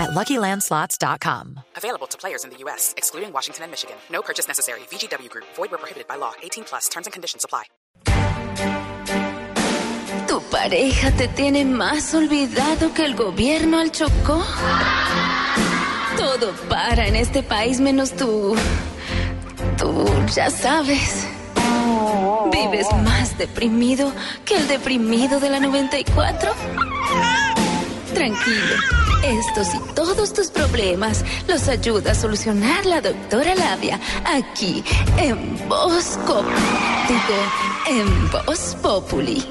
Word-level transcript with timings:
at 0.00 0.10
LuckyLandSlots.com. 0.10 1.60
Available 1.76 2.06
to 2.08 2.16
players 2.16 2.44
in 2.44 2.50
the 2.50 2.56
U.S., 2.64 2.94
excluding 2.96 3.32
Washington 3.32 3.64
and 3.64 3.70
Michigan. 3.70 3.96
No 4.10 4.22
purchase 4.22 4.48
necessary. 4.48 4.80
VGW 4.90 5.28
Group. 5.28 5.44
Void 5.56 5.70
where 5.70 5.78
prohibited 5.78 6.08
by 6.08 6.16
law. 6.16 6.32
18 6.42 6.64
plus. 6.64 6.88
Terms 6.88 7.06
and 7.06 7.12
conditions 7.12 7.44
apply. 7.44 7.64
¿Tu 10.26 10.40
pareja 10.42 11.10
te 11.10 11.26
tiene 11.28 11.64
más 11.64 12.14
olvidado 12.14 12.94
que 12.94 13.04
el 13.04 13.16
gobierno 13.16 13.78
al 13.78 13.90
Chocó? 13.90 14.44
Todo 16.16 16.52
para 16.68 17.08
en 17.08 17.16
este 17.16 17.42
país 17.42 17.80
menos 17.80 18.12
tú. 18.12 18.56
Tú 19.76 20.06
ya 20.32 20.48
sabes. 20.50 21.26
¿Vives 22.52 22.86
más 23.02 23.36
deprimido 23.38 24.12
que 24.44 24.56
el 24.56 24.68
deprimido 24.68 25.40
de 25.40 25.50
la 25.50 25.58
94? 25.58 26.52
Tranquilo. 28.14 28.99
Estos 29.22 29.74
y 29.74 29.78
todos 29.94 30.32
tus 30.32 30.48
problemas 30.50 31.24
los 31.46 31.68
ayuda 31.68 32.12
a 32.12 32.14
solucionar 32.14 32.86
la 32.86 33.00
doctora 33.02 33.54
Labia 33.54 34.00
aquí 34.24 34.82
en 35.18 35.56
Bosco. 35.68 36.42
Digo, 37.08 37.38
en 38.00 38.30
Voz 38.30 38.76
Populi. 38.82 39.44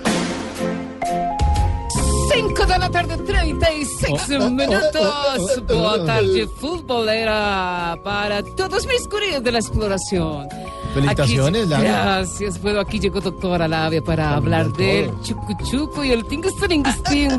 5 2.33 2.65
de 2.65 2.77
la 2.79 2.89
tarde, 2.89 3.17
36 3.17 4.29
minutos. 4.29 5.61
Boa 5.67 6.05
tarde, 6.05 6.47
futbolera, 6.59 7.97
para 8.03 8.41
todos 8.43 8.85
mis 8.87 9.07
curiosos 9.07 9.43
de 9.43 9.51
la 9.51 9.59
exploración. 9.59 10.47
Felicitaciones, 10.93 11.61
Aquí- 11.63 11.69
Labia. 11.71 11.91
Gracias. 11.91 12.61
Bueno, 12.61 12.79
aquí 12.79 12.99
llegó 12.99 13.21
doctora 13.21 13.67
Labia 13.67 14.01
para 14.01 14.35
hablar 14.35 14.71
del 14.73 15.11
chucu 15.21 15.53
chucu 15.69 16.03
y 16.03 16.11
el 16.11 16.25
tingustiringuistín. 16.25 17.29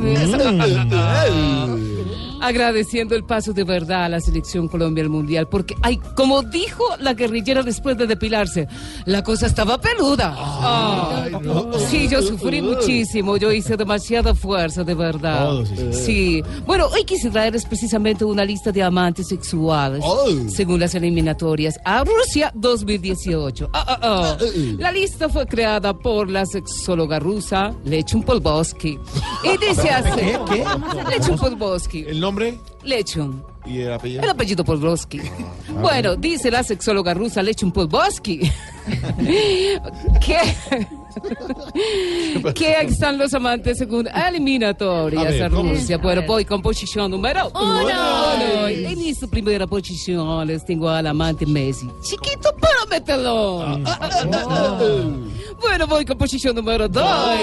Agradeciendo 2.41 3.15
el 3.15 3.25
paso 3.25 3.53
de 3.53 3.65
verdad 3.65 4.05
a 4.05 4.09
la 4.09 4.21
selección 4.21 4.69
Colombia 4.69 5.05
al 5.05 5.11
Mundial, 5.11 5.49
porque, 5.49 5.75
ay, 5.83 5.99
como 6.17 6.43
dijo 6.43 6.85
la 6.99 7.15
guerrillera 7.15 7.63
después 7.63 7.97
de 7.99 8.07
depilarse, 8.07 8.67
la 9.05 9.23
cosa 9.23 9.47
estaba 9.47 9.79
peluda. 9.81 10.35
Ah. 10.39 11.27
Sí, 11.91 12.09
yo 12.09 12.23
sufrí 12.23 12.63
muchísimo, 12.63 13.37
yo 13.37 13.53
hice 13.53 13.77
demasiada 13.77 14.35
fuerza, 14.35 14.85
de 14.85 14.95
verdad. 14.95 15.51
Sí. 15.93 16.43
Bueno, 16.67 16.87
hoy 16.87 17.05
quise 17.05 17.31
traerles 17.31 17.65
precisamente 17.67 18.25
una 18.25 18.45
lista 18.45 18.73
de 18.73 18.83
amantes 18.83 19.29
sexuales, 19.29 20.03
Oh. 20.05 20.27
según 20.49 20.81
las 20.81 20.95
eliminatorias 20.95 21.75
a 21.85 22.05
Rusia 22.05 22.51
2018. 22.55 23.69
Ah, 23.73 23.85
ah, 23.87 23.99
ah. 24.03 24.37
La 24.79 24.93
lista 24.93 25.29
fue 25.29 25.47
creada 25.47 25.93
por 25.97 26.31
la 26.31 26.47
sexóloga 26.47 27.19
rusa 27.19 27.75
Lechun 27.85 28.23
Polbosky. 28.23 28.99
Y 29.45 29.67
dice 29.67 29.91
así. 29.91 30.21
¿Qué? 30.21 30.39
¿Qué? 30.49 30.65
Lechun 31.11 31.37
Polbosky. 31.37 32.05
¿El 32.09 32.21
nombre 32.21 32.30
Lechun. 32.83 33.45
y 33.67 33.81
el 33.81 33.93
apellido? 33.93 34.23
El 34.23 34.31
apellido 34.31 34.65
Polbosky. 34.65 35.21
Bueno, 35.81 36.17
dice 36.17 36.51
la 36.51 36.63
sexóloga 36.63 37.15
rusa 37.15 37.43
Lechun 37.43 37.73
Polbosky 37.73 38.41
que, 40.21 40.39
que 42.55 42.81
están 42.83 43.19
los 43.19 43.33
amantes 43.35 43.79
según 43.79 44.09
eliminatorias 44.09 45.25
A 45.25 45.29
a, 45.29 45.31
ver, 45.31 45.51
¿cómo? 45.51 45.73
Rusia. 45.73 45.99
Bueno, 46.11 46.23
voy 46.27 46.45
con 46.45 46.63
posición 46.63 47.11
número 47.11 47.51
uno. 47.55 47.83
Uno. 47.83 48.69
En 48.69 49.01
esta 49.01 49.27
primera 49.27 49.67
posición 49.67 50.47
les 50.47 50.65
tengo 50.65 50.89
al 50.89 51.07
amante 51.07 51.47
Messi. 51.47 51.89
Chiquito 52.03 52.55
pero. 52.61 52.81
Ah, 53.63 53.79
ah, 53.87 53.99
ah, 54.01 54.25
ah. 54.33 54.79
Bueno, 55.61 55.87
voy 55.87 56.05
con 56.05 56.19
posición 56.19 56.57
número 56.57 56.89
dos. 56.89 57.39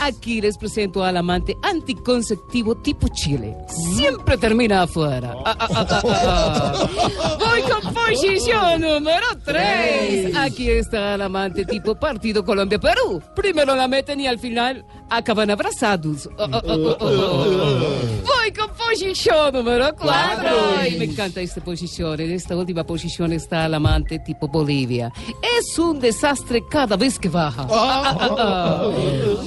Aquí 0.00 0.40
les 0.40 0.56
presento 0.56 1.04
al 1.04 1.16
amante 1.16 1.56
anticonceptivo 1.62 2.74
tipo 2.76 3.08
Chile. 3.08 3.54
Siempre 3.94 4.36
termina 4.38 4.82
afuera. 4.82 5.34
Ah, 5.44 5.56
ah, 5.58 5.68
ah, 5.70 5.86
ah, 5.90 6.02
ah. 6.04 7.36
Voy 7.38 7.62
con 7.62 7.94
posición 7.94 8.80
número 8.80 9.26
tres. 9.44 9.91
Aquí 10.36 10.70
está 10.70 11.14
el 11.14 11.22
amante 11.22 11.64
tipo 11.64 11.94
Partido 11.94 12.44
Colombia-Perú. 12.44 13.22
Primero 13.34 13.74
la 13.74 13.88
meten 13.88 14.20
y 14.20 14.26
al 14.26 14.38
final 14.38 14.84
acaban 15.10 15.50
abrazados. 15.50 16.28
Ah, 16.38 16.48
ah, 16.52 16.62
ah. 16.64 18.31
Voy 18.42 18.52
con 18.52 18.70
posición 18.76 19.52
número 19.54 19.94
cuatro. 19.96 20.50
Y 20.90 20.96
me 20.96 21.04
encanta 21.04 21.40
esta 21.40 21.62
posición. 21.62 22.20
En 22.20 22.32
esta 22.32 22.56
última 22.56 22.82
posición 22.84 23.32
está 23.32 23.66
el 23.66 23.74
amante 23.74 24.18
tipo 24.18 24.48
Bolivia. 24.48 25.12
Es 25.60 25.78
un 25.78 26.00
desastre 26.00 26.62
cada 26.68 26.96
vez 26.96 27.20
que 27.20 27.28
baja. 27.28 27.66
Ah, 27.70 28.02
ah, 28.04 28.16
ah, 28.20 28.36
ah. 28.38 28.90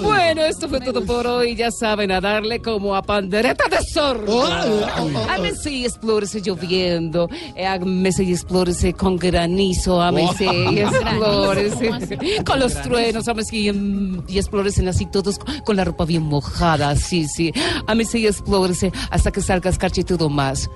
Bueno, 0.02 0.44
esto 0.44 0.70
fue 0.70 0.80
todo 0.80 1.04
por 1.06 1.28
hoy. 1.28 1.56
Ya 1.56 1.72
saben, 1.72 2.10
a 2.12 2.22
darle 2.22 2.62
como 2.62 2.96
a 2.96 3.02
pandereta 3.02 3.66
de 3.70 3.78
zorro. 3.94 4.46
A 4.46 5.38
Messi 5.40 5.84
explórese 5.84 6.42
lloviendo. 6.42 7.28
eh, 7.56 7.66
A 7.68 7.78
Messi 7.80 8.32
explórese 8.32 8.94
con 8.94 9.18
granizo. 9.18 10.02
A 10.02 10.12
Messi 10.14 10.46
explórese 10.80 11.92
con 12.46 12.60
los 12.62 12.82
truenos. 12.82 13.28
A 13.28 13.34
Messi 13.34 13.74
mm, 13.74 14.24
y 14.30 14.38
explórese 14.38 14.88
así 14.88 15.06
todos 15.08 15.38
con 15.66 15.76
la 15.76 15.84
ropa 15.84 16.06
bien 16.06 16.24
mojada. 16.24 16.96
Sí, 16.96 17.28
sí. 17.28 17.52
A 17.88 17.94
Messi 17.94 18.26
explórese 18.26 18.85
hasta 19.10 19.32
que 19.32 19.42
salga 19.42 19.70
escarcha 19.70 20.02
y 20.02 20.04
todo 20.04 20.30
más. 20.30 20.70